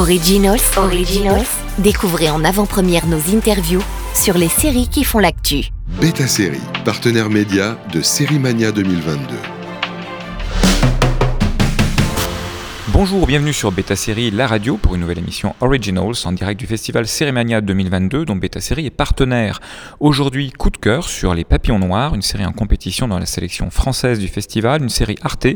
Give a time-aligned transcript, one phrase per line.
[0.00, 0.60] Originals.
[1.78, 3.82] Découvrez en avant-première nos interviews
[4.14, 5.66] sur les séries qui font l'actu.
[6.00, 9.59] Beta Série, partenaire média de Série Mania 2022.
[13.02, 16.66] Bonjour, bienvenue sur Beta Série, la radio, pour une nouvelle émission Originals en direct du
[16.66, 19.58] festival Cérémania 2022 dont Beta Série est partenaire.
[20.00, 23.70] Aujourd'hui, coup de cœur sur Les Papillons Noirs, une série en compétition dans la sélection
[23.70, 25.46] française du festival, une série Arte,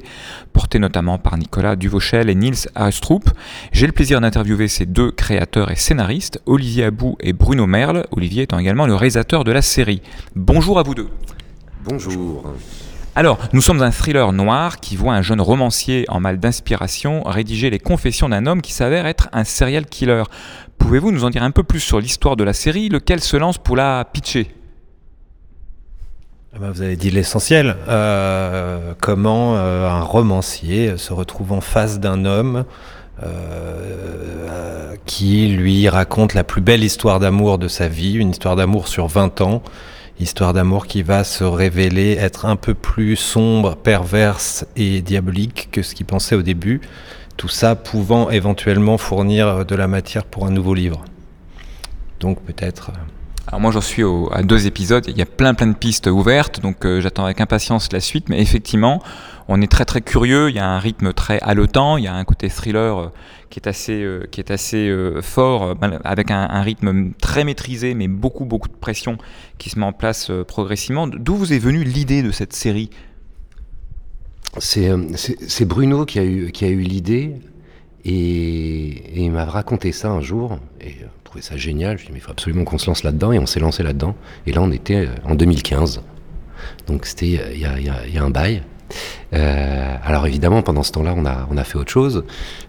[0.54, 3.28] portée notamment par Nicolas Duvauchel et Niels Astrup.
[3.72, 8.44] J'ai le plaisir d'interviewer ces deux créateurs et scénaristes, Olivier Abou et Bruno Merle, Olivier
[8.44, 10.00] étant également le réalisateur de la série.
[10.34, 11.08] Bonjour à vous deux.
[11.84, 12.54] Bonjour.
[13.16, 17.70] Alors, nous sommes un thriller noir qui voit un jeune romancier en mal d'inspiration rédiger
[17.70, 20.24] les confessions d'un homme qui s'avère être un serial killer.
[20.78, 23.58] Pouvez-vous nous en dire un peu plus sur l'histoire de la série, lequel se lance
[23.58, 24.52] pour la pitcher?
[26.56, 27.76] Ah bah, vous avez dit l'essentiel.
[27.88, 32.64] Euh, comment euh, un romancier se retrouve en face d'un homme
[33.22, 38.88] euh, qui lui raconte la plus belle histoire d'amour de sa vie, une histoire d'amour
[38.88, 39.62] sur 20 ans,
[40.20, 45.82] histoire d'amour qui va se révéler être un peu plus sombre, perverse et diabolique que
[45.82, 46.80] ce qu'il pensait au début,
[47.36, 51.04] tout ça pouvant éventuellement fournir de la matière pour un nouveau livre.
[52.20, 52.92] Donc peut-être...
[53.46, 56.60] Alors moi j'en suis à deux épisodes, il y a plein plein de pistes ouvertes,
[56.60, 59.02] donc euh, j'attends avec impatience la suite, mais effectivement
[59.48, 62.14] on est très très curieux, il y a un rythme très haletant, il y a
[62.14, 63.12] un côté thriller euh,
[63.50, 68.46] qui est assez, euh, qui est assez fort, avec un, rythme très maîtrisé, mais beaucoup
[68.46, 69.18] beaucoup de pression
[69.58, 71.06] qui se met en place progressivement.
[71.06, 72.88] D'où vous est venue l'idée de cette série?
[74.58, 77.36] C'est Bruno qui a eu, eu l'idée,
[78.04, 80.96] et, il m'a raconté ça un jour, et
[81.42, 83.82] ça génial, je mais il faut absolument qu'on se lance là-dedans, et on s'est lancé
[83.82, 84.14] là-dedans,
[84.46, 86.02] et là on était en 2015.
[86.86, 88.62] Donc c'était il y, y a un bail.
[89.34, 92.24] Euh, alors évidemment, pendant ce temps-là, on a, on a fait autre chose,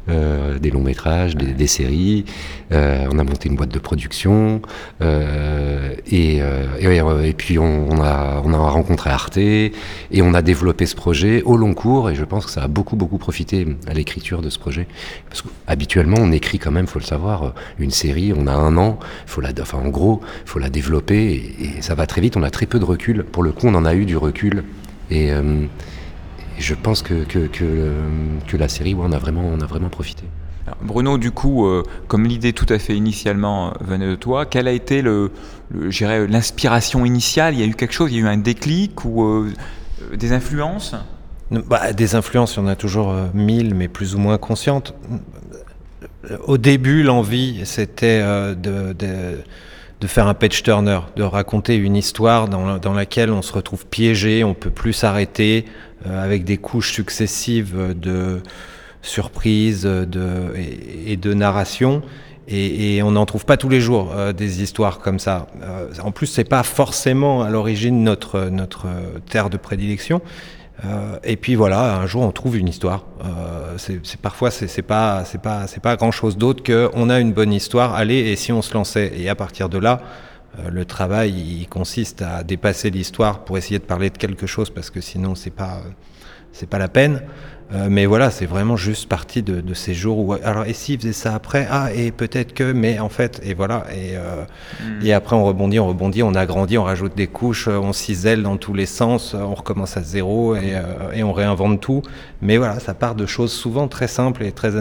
[0.10, 2.26] euh, des longs métrages, des, séries,
[2.72, 4.62] euh, on a monté une boîte de production,
[5.02, 9.72] et, et, puis on, a, on a rencontré Arte, et
[10.22, 12.96] on a développé ce projet au long cours, et je pense que ça a beaucoup,
[12.96, 14.88] beaucoup profité à l'écriture de ce projet.
[15.30, 19.00] Parce qu'habituellement, on écrit quand même, faut le savoir, une série, on a un an,
[19.26, 22.38] faut la, enfin en gros, il faut la développer, et, et, ça va très vite,
[22.38, 23.24] on a très peu de recul.
[23.24, 24.64] Pour le coup, on en a eu du recul.
[25.12, 25.32] Et,
[26.58, 30.24] je pense que, que, que, la série, on, a vraiment, on a vraiment profité.
[30.82, 34.68] Bruno, du coup, euh, comme l'idée tout à fait initialement euh, venait de toi, quelle
[34.68, 35.32] a été le,
[35.72, 37.54] l'inspiration initiale?
[37.54, 39.54] Il y a eu quelque chose, il y a eu un déclic ou euh,
[40.16, 40.96] des influences?
[41.52, 44.96] Bah, Des influences, il y en a toujours mille, mais plus ou moins conscientes.
[46.48, 48.22] Au début, l'envie, c'était
[48.56, 49.38] de, de,
[50.06, 53.86] de, faire un page turner, de raconter une histoire dans, dans laquelle on se retrouve
[53.86, 55.66] piégé, on peut plus s'arrêter,
[56.08, 58.42] euh, avec des couches successives de
[59.02, 60.54] surprises de,
[61.06, 62.02] et, de narration.
[62.48, 65.48] Et, on n'en trouve pas tous les jours euh, des histoires comme ça.
[65.64, 68.88] Euh, en plus, c'est pas forcément à l'origine notre notre
[69.30, 70.22] terre de prédilection.
[71.24, 73.06] Et puis voilà, un jour on trouve une histoire.
[73.78, 77.34] c'est parfois c'est pas c'est pas c'est pas grand chose d'autre que on a une
[77.34, 77.96] bonne histoire.
[77.96, 79.14] Allez, et si on se lançait?
[79.18, 80.02] Et à partir de là,
[80.60, 84.70] euh, le travail, il consiste à dépasser l'histoire pour essayer de parler de quelque chose,
[84.70, 85.82] parce que sinon, c'est pas,
[86.56, 87.22] c'est pas la peine.
[87.74, 91.14] Euh, mais voilà, c'est vraiment juste partie de, ces jours où alors et s'il faisait
[91.14, 91.68] ça après?
[91.72, 94.44] Ah et peut-être que mais en fait et voilà et euh,
[94.82, 95.04] hmm.
[95.04, 98.58] et après on rebondit on rebondit on agrandit on rajoute des couches on cisèle dans
[98.58, 100.80] tous les sens on recommence à zéro et,
[101.14, 102.04] et on réinvente tout
[102.40, 104.72] mais voilà ça part de choses souvent très simples et très,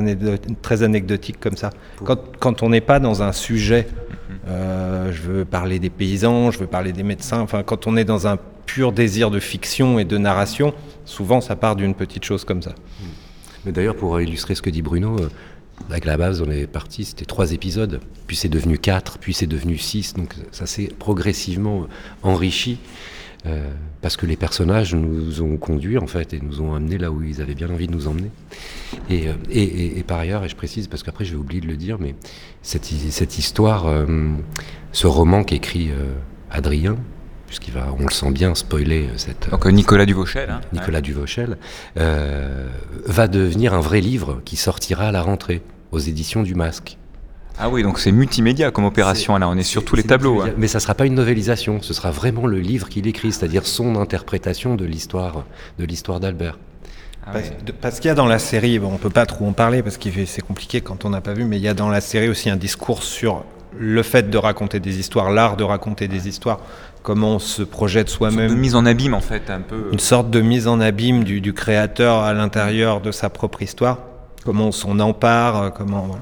[0.60, 1.70] très anecdotiques comme ça
[2.04, 3.86] quand, quand on n'est pas dans un sujet
[4.46, 7.40] euh, je veux parler des paysans, je veux parler des médecins.
[7.40, 8.36] Enfin, quand on est dans un
[8.66, 12.74] pur désir de fiction et de narration, souvent ça part d'une petite chose comme ça.
[13.64, 15.28] Mais d'ailleurs, pour illustrer ce que dit Bruno, euh,
[15.90, 19.46] avec la base, on est parti, c'était trois épisodes, puis c'est devenu quatre, puis c'est
[19.46, 21.86] devenu six, donc ça s'est progressivement
[22.22, 22.78] enrichi.
[23.46, 23.70] Euh,
[24.00, 27.22] parce que les personnages nous ont conduits en fait et nous ont amenés là où
[27.22, 28.30] ils avaient bien envie de nous emmener.
[29.10, 31.98] Et, euh, par ailleurs, et je précise parce qu'après je vais oublier de le dire,
[32.00, 32.14] mais
[32.62, 32.90] cette,
[33.38, 34.06] histoire, euh,
[34.92, 35.90] ce roman qu'écrit
[36.50, 36.96] Adrien,
[37.46, 39.50] puisqu'il va, on le sent bien, spoiler cette.
[39.50, 40.50] Donc Nicolas Duvauchel.
[40.50, 41.58] Hein, Nicolas Duvauchel
[41.96, 45.62] va devenir un vrai livre qui sortira à la rentrée
[45.92, 46.98] aux éditions du Masque.
[47.56, 50.42] Ah oui, donc c'est multimédia comme opération, là on est sur tous les tableaux.
[50.42, 50.50] Hein.
[50.58, 53.64] Mais ça ne sera pas une novélisation, ce sera vraiment le livre qu'il écrit, c'est-à-dire
[53.64, 55.44] son interprétation de l'histoire
[55.78, 56.58] de l'histoire d'Albert.
[57.26, 57.32] Ah
[57.80, 59.96] parce, qu'il y a dans la série, bon, on peut pas trop en parler parce
[59.96, 62.28] que c'est compliqué quand on n'a pas vu, mais il y a dans la série
[62.28, 63.44] aussi un discours sur
[63.78, 66.60] le fait de raconter des histoires, l'art de raconter des histoires,
[67.02, 68.52] comment on se projette soi-même.
[68.52, 69.88] Une mise en abîme en fait, un peu.
[69.92, 73.98] Une sorte de mise en abîme du, du créateur à l'intérieur de sa propre histoire,
[74.44, 76.18] comment on s'en empare, comment.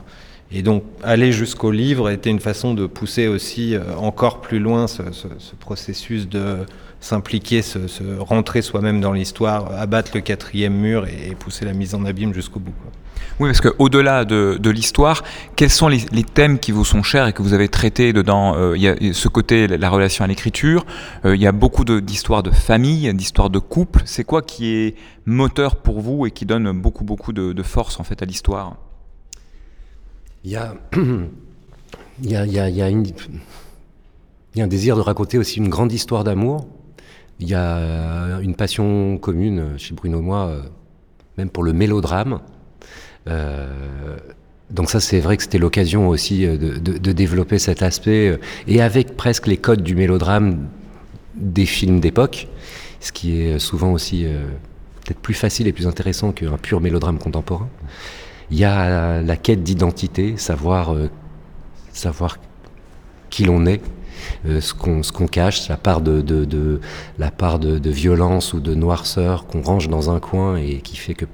[0.55, 4.87] Et donc, aller jusqu'au livre était une façon de pousser aussi euh, encore plus loin
[4.87, 6.59] ce, ce- ce processus de
[7.03, 11.75] s'impliquer, se, se rentrer soi-même dans l'histoire, abattre le quatrième mur et, et pousser la
[11.75, 12.73] mise en abîme jusqu'au bout.
[12.83, 12.91] quoi.
[13.41, 15.23] Oui, parce qu'au-delà de, de l'histoire,
[15.57, 18.55] quels sont les, les thèmes qui vous sont chers et que vous avez traités dedans
[18.57, 20.85] Euh, Il y a ce côté, la relation à l'écriture,
[21.25, 24.03] euh, il y a beaucoup de- d'histoires de, famille, d'histoires de couple.
[24.05, 24.95] C'est quoi qui est
[25.27, 28.77] moteur pour vous et qui donne beaucoup, beaucoup de, de force en fait à l'histoire?
[30.45, 30.75] Il y a,
[32.23, 33.07] il y a, il y a, il y a une-
[34.55, 36.67] il y a un désir de raconter aussi une grande histoire d'amour.
[37.41, 40.63] Il y a euh, une passion commune chez Bruno et moi, euh,
[41.39, 42.41] même pour le mélodrame.
[43.29, 44.17] Euh,
[44.71, 49.47] donc ça, c'est vrai que c'était l'occasion aussi de, développer cet aspect, et avec presque
[49.47, 50.67] les codes du mélodrame
[51.35, 52.49] des films d'époque,
[53.01, 54.25] ce qui est souvent aussi
[55.05, 57.69] peut-être plus facile et plus intéressant qu'un pur mélodrame contemporain.
[58.51, 60.97] Il y a la, quête d'identité, savoir,
[61.93, 62.39] savoir
[63.29, 63.83] qui l'on est,
[64.49, 66.81] ce qu'on ce qu'on cache, la part de, de, de-
[67.19, 70.97] la part de, de violence ou de noirceur qu'on range dans un coin et qui
[70.97, 71.25] fait que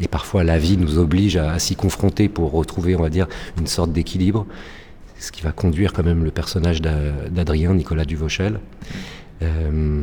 [0.00, 3.28] et parfois la vie nous oblige à, à s'y confronter pour retrouver, on va dire,
[3.58, 4.46] une sorte d'équilibre.
[5.20, 8.60] Ce qui va conduire quand même le personnage d'A- d'Adrien, Nicolas Duvauchel.
[9.42, 10.02] Euh,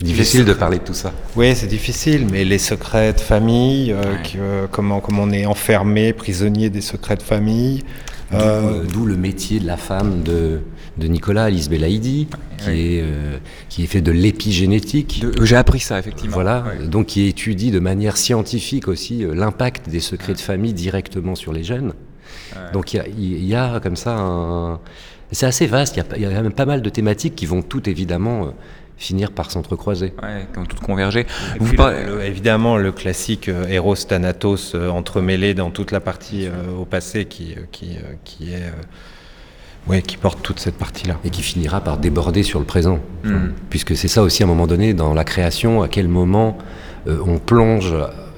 [0.00, 1.12] difficile de parler de tout ça.
[1.36, 4.22] Oui, c'est difficile, mais les secrets de famille, euh, Ouais.
[4.22, 7.82] que, euh, comment, comment on est enfermé, prisonnier des secrets de famille.
[8.30, 10.60] D'où, Euh, euh, D'où le métier de la femme de,
[10.98, 13.38] de Nicolas, Alice Belaïdi, qui, est, euh,
[13.68, 15.24] qui est fait de l'épigénétique.
[15.42, 16.34] J'ai appris ça effectivement.
[16.34, 21.34] Voilà, donc qui étudie de manière scientifique aussi euh, l'impact des secrets de famille directement
[21.34, 21.92] sur les gènes.
[22.54, 22.72] Ouais.
[22.72, 24.80] Donc il y a, il y a comme ça un...
[25.32, 27.46] C'est assez vaste, il y, a, il y a même pas mal de thématiques qui
[27.46, 28.50] vont toutes évidemment euh,
[28.96, 30.12] finir par s'entrecroiser.
[30.22, 31.20] Ouais, toutes convergé.
[31.20, 35.70] Et Vous puis, parlez- le- le- évidemment, le classique euh, Eros Thanatos euh, entremêlé dans
[35.70, 38.62] toute la partie euh, au passé qui, euh, qui, euh, qui est.
[39.88, 41.16] ouais, qui porte toute cette partie-là.
[41.24, 42.98] et qui finira par déborder sur le présent.
[43.24, 43.52] Mhm.
[43.70, 46.58] Puisque c'est ça aussi à un moment donné dans la création, à quel moment
[47.06, 47.94] euh, on plonge,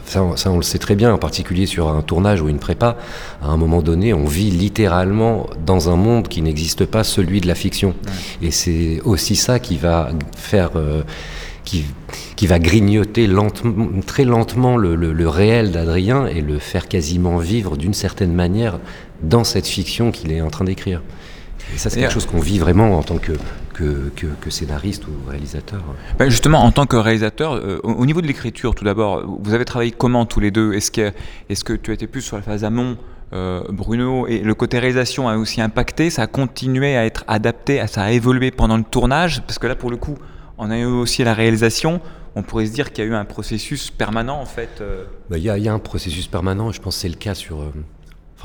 [0.07, 2.59] ça, on- ça on le sait très bien, en particulier sur un tournage ou une
[2.59, 2.97] prépa,
[3.43, 7.47] à un moment donné on vit littéralement dans un monde qui n'existe pas, celui de
[7.49, 7.95] la fiction.
[8.43, 10.71] Et c'est aussi ça qui va faire...
[10.77, 11.03] euh,
[11.65, 11.85] qui,
[12.37, 17.39] qui va grignoter lentement, très lentement le, le- le réel d'Adrien et le faire quasiment
[17.39, 18.79] vivre d'une certaine manière
[19.21, 21.03] dans cette fiction qu'il est en train d'écrire.
[21.75, 23.33] Et ça, c'est quelque chose qu'on vit vraiment en tant que,
[23.75, 25.83] que, que, que scénariste ou réalisateur.
[26.19, 29.53] Ben, justement, en tant que réalisateur, euh, au au niveau de l'écriture, tout d'abord, vous
[29.55, 30.73] avez travaillé comment tous les deux?
[30.75, 31.13] Est-ce que,
[31.49, 32.97] est que tu étais plus sur la phase amont,
[33.33, 36.09] euh, Bruno, et le côté réalisation a aussi impacté?
[36.11, 39.43] Ça a continué à être adapté, à- ça a évolué pendant le tournage?
[39.43, 40.17] Parce que là, pour le coup,
[40.59, 42.01] on a eu aussi la réalisation.
[42.37, 44.69] On pourrait se dire qu'il y a eu un processus permanent, en fait.
[44.81, 45.05] euh.
[45.29, 47.15] Bah, Il y, a, il y a un processus permanent, je pense que c'est le
[47.17, 47.73] cas sur, euh,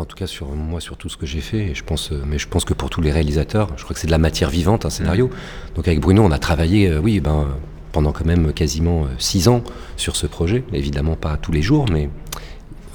[0.01, 2.11] enfin en tout cas sur moi, sur tout ce que j'ai fait, et je pense,
[2.11, 4.17] euh, mais je pense que pour tous les réalisateurs, je crois que c'est de la
[4.17, 5.29] matière vivante, un scénario.
[5.75, 7.47] Donc avec Bruno, on a travaillé, euh, oui, ben,
[7.91, 9.63] pendant quand même quasiment euh, six ans
[9.97, 12.09] sur ce projet, évidemment pas tous les jours, mais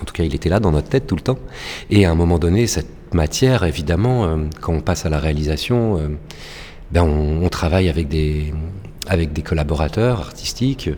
[0.00, 1.38] en tout cas il était là dans notre tête tout le temps.
[1.90, 6.00] Et à un moment donné, cette matière, évidemment, quand on passe à la réalisation,
[6.90, 8.52] ben on, on travaille avec des,
[9.06, 10.90] avec des collaborateurs artistiques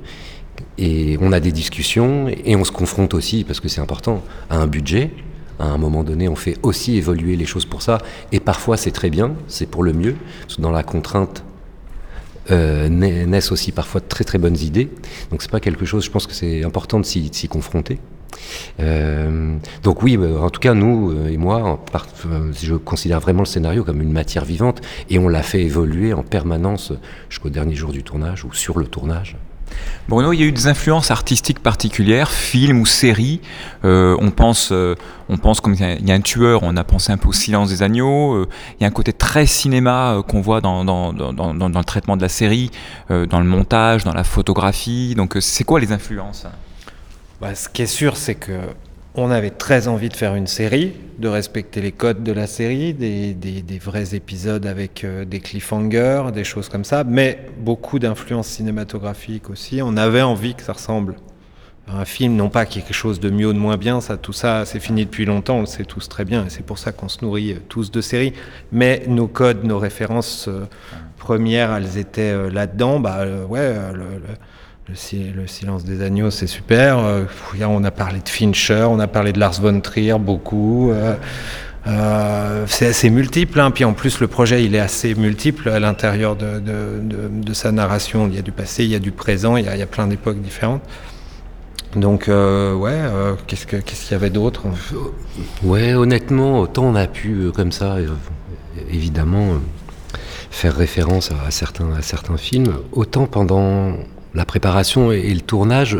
[0.78, 4.56] et on a des discussions et on se confronte aussi, parce que c'est important, à
[4.56, 5.10] un budget.
[5.58, 7.98] À un moment donné, on fait aussi évoluer les choses pour ça.
[8.32, 10.14] Et parfois, c'est très bien, c'est pour le mieux.
[10.58, 11.42] Dans la contrainte
[12.50, 14.88] euh, na- naissent aussi parfois de très très bonnes idées.
[15.30, 17.98] Donc c'est pas quelque chose, je pense que c'est important de s'y confronter.
[18.80, 21.80] Euh, donc oui, euh, en tout cas nous et moi,
[22.52, 26.22] je considère vraiment le scénario comme une matière vivante et on l'a fait évoluer en
[26.22, 26.92] permanence
[27.28, 29.36] jusqu'au dernier jour du tournage ou sur le tournage.
[30.08, 33.40] Bruno, il y a eu des influences artistiques particulières, films ou séries.
[33.84, 34.94] Euh, on pense, euh,
[35.28, 37.68] on pense comme il y a- un tueur, on a pensé un peu au Silence
[37.68, 38.34] des agneaux.
[38.34, 38.48] Euh,
[38.78, 42.28] il y a un côté très cinéma euh, qu'on voit dans, le traitement de la
[42.28, 42.70] série,
[43.10, 45.14] dans le montage, dans la photographie.
[45.14, 46.46] Donc, c'est quoi les influences?
[47.40, 48.60] Bah, ce qui est sûr, c'est que
[49.18, 52.94] on avait très envie de faire une série, de respecter les codes de la série,
[52.94, 53.34] des,
[53.82, 59.80] vrais épisodes avec euh, des cliffhangers, des choses comme ça, mais beaucoup d'influences cinématographiques aussi.
[59.82, 61.16] On avait envie que ça ressemble
[61.88, 64.32] à un film, non pas quelque chose de mieux ou de moins bien, ça, tout
[64.32, 66.92] ça, c'est fini depuis longtemps, on le sait tous très bien, et c'est pour ça
[66.92, 68.34] qu'on se nourrit euh, tous de séries.
[68.72, 70.66] Mais nos codes, nos références euh,
[71.16, 73.00] premières, elles étaient là-dedans.
[73.00, 74.20] Bah ouais, le-
[74.88, 76.98] le, si- le silence des agneaux, c'est super.
[76.98, 77.24] Euh,
[77.60, 80.90] on a parlé de Fincher, on a parlé de Lars von Trier beaucoup.
[80.90, 81.14] Euh,
[81.86, 83.60] euh, c'est assez multiple.
[83.60, 83.70] Hein.
[83.70, 88.28] Puis en plus, le projet, il est assez multiple à l'intérieur de, sa narration.
[88.28, 90.40] Il y a du passé, il y a du présent, il y a, plein d'époques
[90.40, 90.82] différentes.
[91.96, 92.98] Donc, ouais,
[93.46, 94.64] qu'est-ce qu'il y avait d'autre
[95.62, 97.96] Ouais, honnêtement, autant on a pu, comme ça,
[98.90, 99.54] évidemment,
[100.50, 103.94] faire référence à certains films, autant pendant
[104.34, 105.98] la préparation et, le tournage,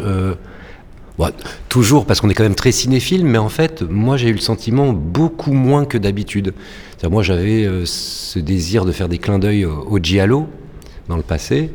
[1.68, 4.38] toujours parce qu'on est quand même très cinéphile, mais en fait, moi j'ai eu le
[4.38, 6.54] sentiment beaucoup moins que d'habitude.
[7.08, 10.48] Moi j'avais ce désir de faire des clins d'œil au, au Giallo
[11.08, 11.70] dans le passé,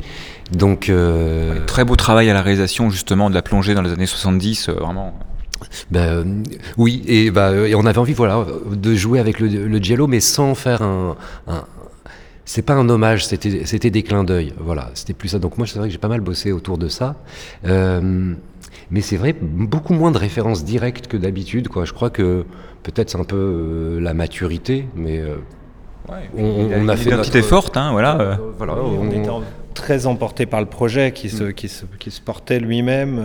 [0.52, 4.06] donc, euh, Très beau travail à la réalisation justement de la plongée dans les années
[4.06, 5.14] 70, euh, vraiment.
[5.92, 6.44] Ben,
[6.78, 10.20] oui, et, bah, et, on avait envie voilà, de jouer avec le, le giallo, mais
[10.20, 11.16] sans faire un.
[12.46, 14.54] C'est pas un hommage, c'était, c'était des clins d'œil.
[14.60, 15.40] Voilà, c'était plus ça.
[15.40, 17.16] Donc moi, c'est vrai que j'ai pas mal bossé autour de ça.
[17.66, 18.34] Euh,
[18.92, 21.68] mais c'est vrai, beaucoup moins de références directes que d'habitude.
[21.68, 21.86] Quoi.
[21.86, 22.46] Je crois que
[22.84, 25.22] peut-être c'est un peu la maturité, mais
[26.38, 28.40] on, a, fait petite effort, hein, voilà.
[28.58, 29.42] voilà on,
[29.74, 31.54] très emporté par le projet qui se, mm.
[31.54, 33.20] qui se, qui se portait lui-même.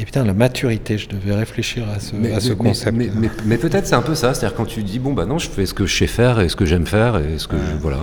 [0.00, 2.96] Et putain, la maturité, je devais réfléchir à ce, à ce concept.
[2.96, 3.10] Mais,
[3.44, 5.66] mais, peut-être c'est un peu ça, c'est-à-dire quand tu dis, bon, bah non, je fais
[5.66, 7.98] ce que je sais faire et ce que j'aime faire et ce que je, Voilà.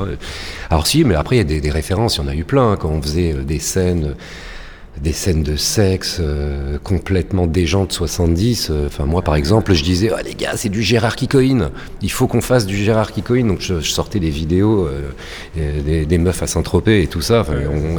[0.69, 2.43] Alors si, mais après, il y a des, des références, il y en a eu
[2.43, 4.13] plein, quand on faisait euh, des scènes
[5.01, 8.69] des scènes de sexe euh, complètement déjantes 70.
[8.69, 11.69] Euh, enfin, moi, par exemple, je disais, oh, les gars, c'est du Gérard Kikoïne.
[12.01, 13.47] Il faut qu'on fasse du Gérard Kikoïne.
[13.47, 17.45] Donc, je, sortais des vidéos euh, des, meufs à Saint-Tropez et tout ça,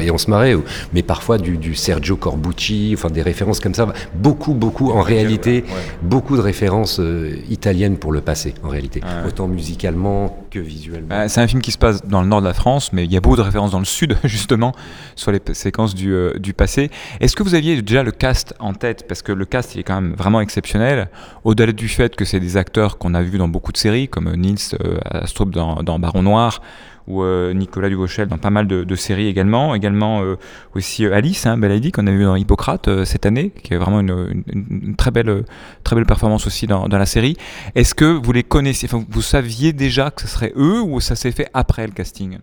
[0.00, 0.56] et on se marrait.
[0.92, 3.86] Mais parfois du, Sergio Corbucci, enfin, des références comme ça.
[4.14, 5.64] Beaucoup, beaucoup, en réalité,
[6.02, 7.00] beaucoup de références
[7.48, 9.00] italiennes pour le passé, en réalité.
[9.26, 11.08] Autant musicalement que visuellement.
[11.08, 13.12] Bah, c'est un film qui se passe dans le nord de la France, mais il
[13.12, 14.72] y a beaucoup de références dans le sud, justement,
[15.14, 16.87] sur les séquences du, du passé.
[17.20, 19.06] Est-ce que vous aviez déjà le cast en tête?
[19.06, 21.08] Parce que le cast, est quand même vraiment exceptionnel.
[21.44, 24.34] Au-delà du fait que c'est des acteurs qu'on a vus dans beaucoup de séries, comme
[24.34, 26.62] Nils euh, Astrup dans, Baron Noir,
[27.06, 29.74] ou euh, Nicolas Duvauchel dans pas mal de, séries également.
[29.74, 30.36] Également euh,
[30.74, 31.58] aussi Alice hein,
[31.92, 35.44] qu'on a vu dans Hippocrate cette année, qui est vraiment une, très, belle,
[35.84, 37.36] très belle performance aussi dans, la série.
[37.74, 41.32] Est-ce que vous les connaissez Vous saviez déjà que ce serait eux ou ça s'est
[41.32, 42.38] fait après le casting?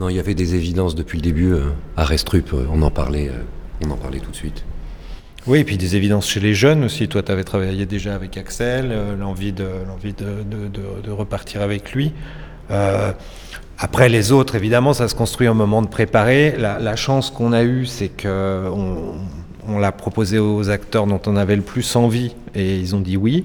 [0.00, 1.52] Non, il y avait des évidences depuis le début.
[1.52, 4.64] Euh, à Restrup, euh, on en parlait, euh, on en parlait tout de suite.
[5.46, 7.08] Oui, et puis des évidences chez les jeunes aussi.
[7.08, 9.64] Toi, tu avais travaillé déjà avec Axel, l'envie, de,
[11.02, 12.12] de, repartir avec lui.
[13.76, 16.54] après, les autres, évidemment, ça se construit au moment de préparer.
[16.56, 19.16] La, chance qu'on a eue, c'est qu'on
[19.66, 23.16] on, l'a proposé aux acteurs dont on avait le plus envie et ils ont dit
[23.16, 23.42] oui.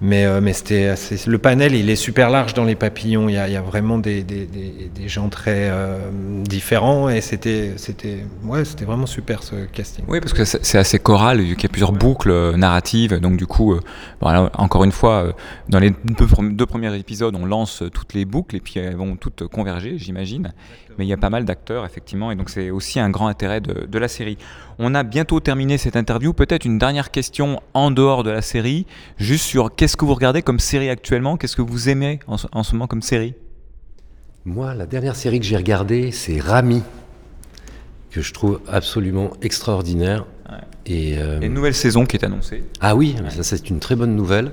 [0.00, 0.94] Mais, euh, mais c'était
[1.26, 3.28] le panel, il est super large dans les papillons.
[3.28, 5.98] Il y a, il y a vraiment des, des, des, des, gens très euh,
[6.42, 10.04] différents et c'était c'était ouais, c'était vraiment super ce casting.
[10.08, 13.18] Oui, parce que c'est assez choral, vu qu'il y a plusieurs boucles euh, narratives.
[13.20, 13.78] Donc du coup,
[14.20, 15.32] bon, encore une fois,
[15.68, 19.16] dans les deux, deux, premiers épisodes, on lance toutes les boucles et puis elles vont
[19.16, 20.52] toutes converger, j'imagine.
[20.98, 23.60] Mais il y a pas mal d'acteurs, effectivement, et donc c'est aussi un grand intérêt
[23.60, 24.38] de, de la série.
[24.78, 26.32] On a bientôt terminé cette interview.
[26.32, 28.86] Peut-être une dernière question en dehors de la série,
[29.18, 31.36] juste sur qu'est-ce que vous regardez comme série actuellement?
[31.36, 33.34] Qu'est-ce que vous aimez en ce, moment comme série?
[34.44, 36.82] Moi, la dernière série que j'ai regardée, c'est Rami,
[38.10, 40.26] que je trouve absolument extraordinaire.
[40.86, 41.40] Et, euh...
[41.40, 42.62] une nouvelle saison qui est annoncée.
[42.80, 44.50] Ah oui, ça c'est une très bonne nouvelle.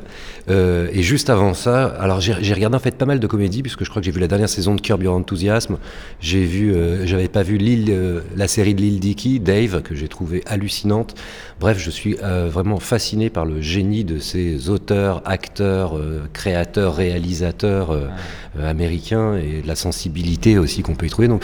[0.49, 3.83] Euh, et juste avant ça, alors j'ai regardé en fait pas mal de comédies puisque
[3.83, 5.77] je crois que j'ai vu la dernière saison de Curb Your Enthusiasm.
[6.21, 9.93] J'ai vu, euh, j'avais pas vu Lille, euh, la série de Lil Dicky, Dave, que
[9.93, 11.15] j'ai trouvé hallucinante.
[11.59, 15.99] Bref, je suis vraiment fasciné par le génie de ces auteurs, acteurs,
[16.33, 18.09] créateurs, réalisateurs
[18.59, 21.27] américains et de la sensibilité aussi qu'on peut y trouver.
[21.27, 21.43] Donc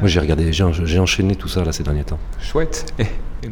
[0.00, 2.18] moi j'ai regardé, j'ai enchaîné tout ça là ces derniers temps.
[2.40, 2.86] Chouette.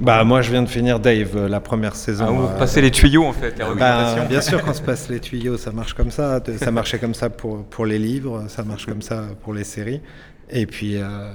[0.01, 2.27] Bah moi je viens de finir Dave euh, la première saison.
[2.29, 3.55] Ah, vous euh, passez les tuyaux en fait.
[3.79, 6.41] bah, bien sûr qu'on se passe les tuyaux, ça marche comme ça.
[6.59, 10.01] Ça marchait comme ça pour pour les livres, ça marche comme ça pour les séries.
[10.51, 11.33] Et puis euh,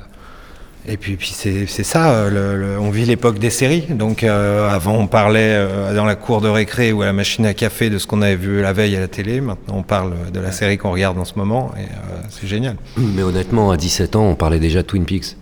[0.90, 3.88] et puis, puis c'est ça, le, on vit l'époque des séries.
[3.90, 7.90] Donc avant on parlait dans la cour de récré ou à la machine à café
[7.90, 9.42] de ce qu'on avait vu la veille à la télé.
[9.42, 11.88] Maintenant on parle de la série qu'on regarde en ce moment et
[12.30, 12.78] c'est génial.
[12.96, 15.36] Mais honnêtement, à 17 ans, on parlait déjà de Twin Peaks,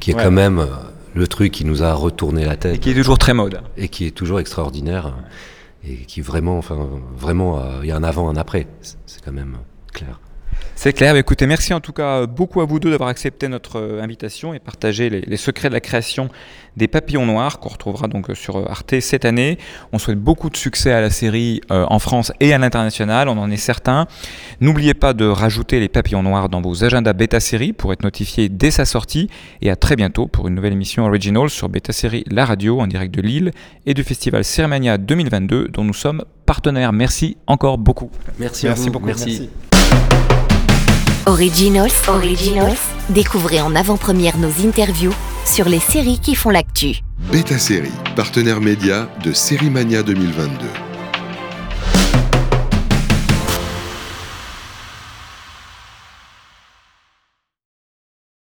[0.00, 0.66] qui est quand même
[1.14, 2.76] le truc qui nous a retourné la tête.
[2.76, 3.60] Et qui est toujours très mode.
[3.76, 5.14] Et qui est toujours extraordinaire.
[5.84, 8.66] Et qui vraiment, enfin, vraiment, euh, il y a un avant, un après.
[8.80, 9.58] C'est quand même
[9.92, 10.20] clair.
[10.80, 11.16] C'est clair.
[11.16, 14.60] Écoutez, merci en tout cas beaucoup à vous deux d'avoir accepté notre euh, invitation et
[14.60, 16.28] partagé les, secrets de la création
[16.76, 19.58] des Papillons Noirs qu'on retrouvera donc euh, sur euh, Arte cette année.
[19.92, 23.50] On souhaite beaucoup de succès à la série en France et à l'international, on en
[23.50, 24.06] est certain.
[24.60, 28.48] N'oubliez pas de rajouter les Papillons Noirs dans vos agendas Beta Série pour être notifié
[28.48, 29.28] dès sa sortie
[29.60, 32.86] et à très bientôt pour une nouvelle émission Original sur Beta Série La Radio en
[32.86, 33.50] direct de Lille
[33.84, 36.92] et du festival Cérémania 2022 dont nous sommes partenaires.
[36.92, 38.12] Merci encore beaucoup.
[38.38, 39.06] Merci, merci beaucoup.
[39.06, 39.50] merci.
[41.28, 42.78] Originals, Originals,
[43.10, 45.12] découvrez en avant-première nos interviews
[45.44, 47.02] sur les séries qui font l'actu.
[47.30, 50.87] Beta Série, partenaire média de Série Mania 2022.